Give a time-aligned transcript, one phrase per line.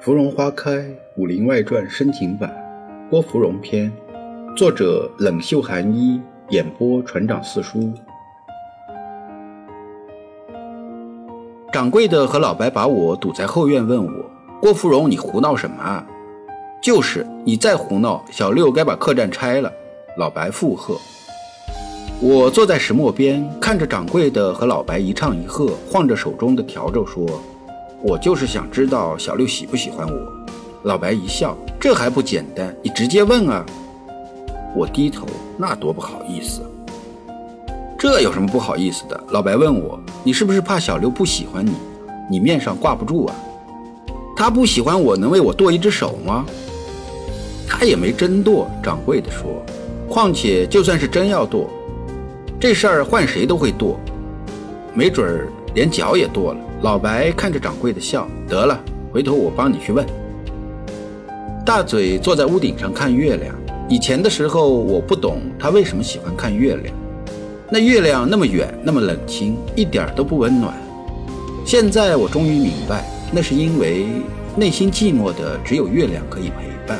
[0.00, 0.70] 芙蓉花开，
[1.16, 2.54] 《武林外传》深情版，
[3.10, 3.92] 郭芙蓉篇，
[4.56, 7.92] 作者冷袖寒衣，演播船长四叔。
[11.72, 14.24] 掌柜的和老白把我堵在后院，问我
[14.62, 16.06] ：“郭芙蓉，你胡闹什么啊
[16.80, 19.70] ？”“就是，你再胡闹，小六该把客栈拆了。”
[20.16, 20.96] 老白附和。
[22.20, 27.26] 我坐在石磨边，看着掌柜的和老白一唱一和，晃着手中的笤帚说。
[28.00, 30.32] 我就是想知道小六喜不喜欢我。
[30.84, 32.74] 老白一笑，这还不简单？
[32.80, 33.66] 你直接问啊！
[34.76, 35.26] 我低头，
[35.56, 36.62] 那多不好意思。
[37.98, 39.20] 这有什么不好意思的？
[39.30, 41.72] 老白问我，你是不是怕小六不喜欢你？
[42.30, 43.34] 你面上挂不住啊？
[44.36, 46.46] 他不喜欢我，能为我剁一只手吗？
[47.66, 48.70] 他也没真剁。
[48.80, 49.60] 掌柜的说，
[50.08, 51.68] 况且就算是真要剁，
[52.60, 53.98] 这事儿换谁都会剁，
[54.94, 56.60] 没准儿连脚也剁了。
[56.82, 58.78] 老白看着掌柜的笑，得了，
[59.12, 60.06] 回头我帮你去问。
[61.66, 63.54] 大嘴坐在屋顶上看月亮。
[63.88, 66.94] 以前的时候我不懂他为什么喜欢看月亮，
[67.70, 70.72] 那月亮那么远，那么冷清，一点都不温暖。
[71.64, 74.06] 现在我终于明白，那是因为
[74.54, 76.98] 内心寂寞的只有月亮可以陪伴。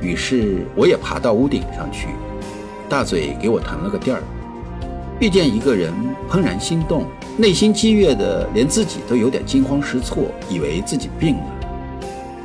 [0.00, 2.08] 于是我也爬到屋顶上去。
[2.88, 4.22] 大嘴给我腾了个地儿。
[5.22, 5.94] 遇见一个人，
[6.28, 7.06] 怦然心动。
[7.36, 11.44] 内心激越的，连自己都有点惊慌失措，以为自己病了。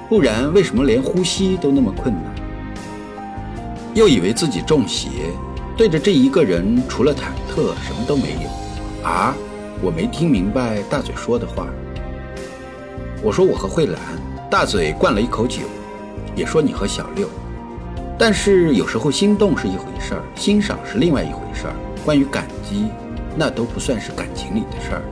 [0.07, 2.35] 不然为什么连呼吸都那么困难？
[3.95, 5.09] 又以为自己中邪，
[5.75, 9.03] 对着这一个人，除了忐忑，什么都没有。
[9.07, 9.35] 啊，
[9.81, 11.65] 我没听明白大嘴说的话。
[13.23, 13.99] 我说我和慧兰，
[14.51, 15.61] 大嘴灌了一口酒，
[16.35, 17.27] 也说你和小六。
[18.19, 21.73] 但是有时候心动是一回事儿，欣赏是另外一回事儿。
[22.07, 22.85] 关于感激。
[23.35, 25.03] 那都不算是感情里的事儿，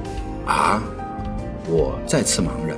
[0.51, 0.81] 啊！
[1.67, 2.75] 我再次茫然。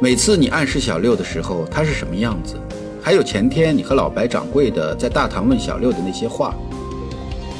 [0.00, 2.60] 每次你暗示小六的时候，他是什么样子？
[3.02, 6.54] 还有前天你和老白掌柜的在大堂问小六的那些话，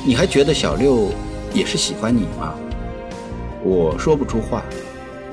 [0.05, 1.09] 你还觉得小六
[1.55, 2.55] 也是喜欢你吗？
[3.65, 4.63] 我说不出话。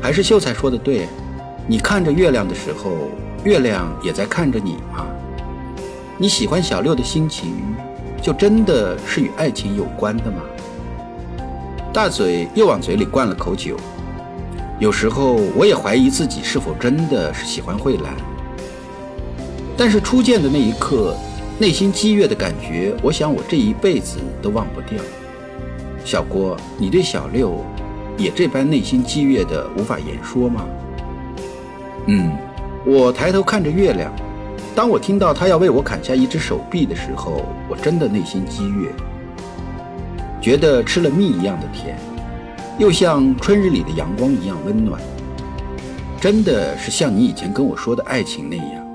[0.02, 1.06] 还是秀才说的对，
[1.68, 3.10] 你看着月亮的时候，
[3.44, 5.06] 月亮也在看着你吗？
[6.18, 7.75] 你喜欢小六的心情，
[8.26, 10.42] 就真的是与爱情有关的吗？
[11.94, 13.78] 大嘴又往嘴里灌了口酒，
[14.80, 18.16] 有时候我也怀疑自己是否真的是喜欢慧兰。
[19.78, 21.16] 但是初见的那一刻，
[21.60, 25.00] 内心激越的感觉，我想我这一辈子都忘不掉。
[26.04, 27.64] 小郭，你对小六
[28.18, 30.66] 也这般内心激越的无法言说吗？
[32.08, 32.32] 嗯，
[32.88, 34.12] 我抬头看着月亮，
[34.76, 38.90] 当我听到他要为我砍下一只手臂的时候，我真的内心激越。
[40.42, 41.98] 觉得吃了蜜一样的甜，
[42.78, 45.02] 又像春日里的阳光一样温暖，
[46.20, 48.86] 真的是像你以前跟我说的爱情那样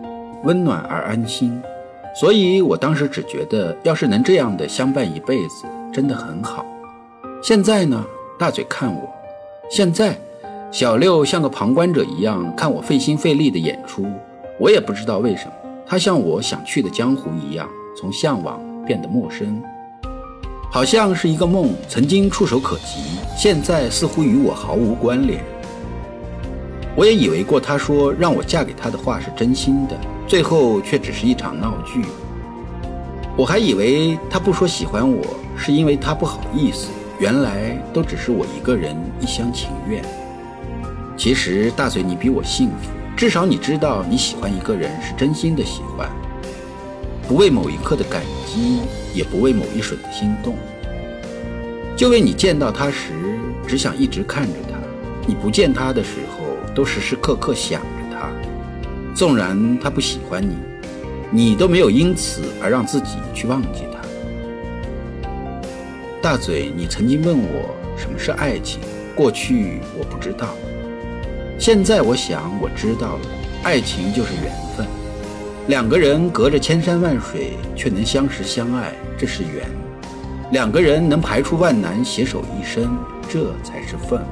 [0.44, 1.60] 温暖而安心。
[2.14, 6.66] 所以我当时只觉得，要是能这样的相伴一辈子，真的很好。
[7.42, 8.04] 现在呢，
[8.38, 9.08] 大嘴看我，
[9.70, 10.14] 现在
[10.70, 14.04] 小六像个旁观者一样看我费心费力的演出，
[14.58, 15.52] 我也不知道为什么，
[15.90, 17.68] 他像我想去的江湖一样，
[17.98, 19.60] 从向往变得陌生。
[20.70, 25.42] 好像是一个梦，曾经触手可及，现在似乎与我毫无关联。
[26.94, 29.96] 我也以为过他说让我嫁给他的话是真心的，
[30.28, 32.04] 最后却只是一场闹剧。
[33.36, 35.24] 我还以为他不说喜欢我
[35.56, 36.86] 是因为他不好意思，
[37.18, 40.00] 原来都只是我一个人一厢情愿。
[41.16, 46.08] 其实大嘴，你比我幸福，至少你知道你喜欢一个人是真心的喜欢。
[47.28, 48.80] 不为某一刻的感激，
[49.14, 50.56] 也不为某一瞬的心动，
[51.96, 53.12] 就为你见到他时
[53.68, 54.76] 只想一直看着他，
[55.26, 56.44] 你不见他的时候
[56.74, 58.28] 都时时刻刻想着他。
[59.14, 60.56] 纵然他不喜欢你，
[61.30, 64.00] 你都没有因此而让自己去忘记他。
[66.20, 68.80] 大嘴，你曾经问我什么是爱情，
[69.14, 70.48] 过去我不知道，
[71.60, 73.20] 现在我想我知道了，
[73.62, 74.86] 爱情就是缘分。
[75.68, 79.68] 两个人隔着千山万水，却能相识相爱，这是缘；
[80.52, 82.96] 两个人能排除万难，携手一生，
[83.28, 84.24] 这才是份。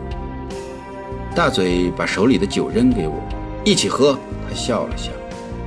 [1.34, 3.22] 大嘴把手里的酒扔给我，
[3.62, 4.18] 一起喝。
[4.48, 5.10] 他笑了笑。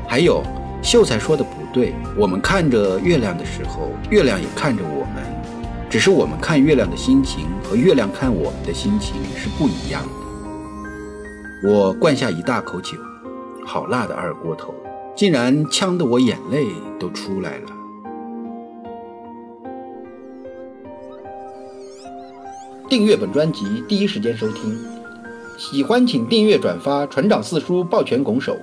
[0.08, 0.44] 还有，
[0.82, 5.24] 秀才说的不对，我们看着月亮的时候，月亮也看着我们，
[5.92, 10.21] 只是我们看月亮的心情和月亮看我们的心情是不一样的。
[11.64, 12.98] 我灌下一大口酒，
[13.64, 14.74] 好辣的二锅头。
[15.16, 16.66] 竟然呛得我眼泪
[17.00, 17.68] 都出来了。
[22.90, 24.76] 订阅本专辑，第一时间收听
[25.56, 28.58] 喜欢请订阅转发，船长四叔抱拳拱手。